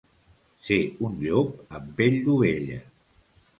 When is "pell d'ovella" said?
2.01-2.83